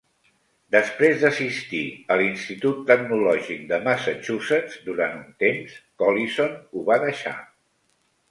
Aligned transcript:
Després 0.75 1.17
d'assistir 1.23 1.81
a 2.13 2.17
l'Institut 2.21 2.79
Tecnològic 2.87 3.61
de 3.73 3.79
Massachusetts 3.89 4.79
durant 4.87 5.15
un 5.19 5.29
temps, 5.45 5.75
Collison 6.05 6.57
ho 6.81 6.85
va 6.91 6.99
deixar. 7.07 7.35